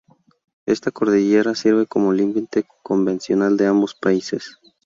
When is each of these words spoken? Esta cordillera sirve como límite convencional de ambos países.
Esta 0.65 0.89
cordillera 0.89 1.53
sirve 1.53 1.85
como 1.85 2.11
límite 2.11 2.65
convencional 2.81 3.55
de 3.55 3.67
ambos 3.67 3.93
países. 3.93 4.57